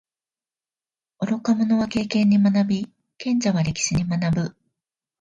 [1.19, 4.55] 愚か者は経験に学び，賢者は歴史に学ぶ。